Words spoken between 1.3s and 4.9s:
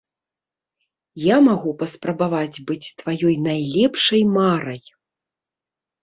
магу паспрабаваць быць тваёй найлепшай марай.